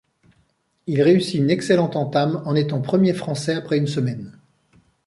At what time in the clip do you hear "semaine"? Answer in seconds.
3.85-4.35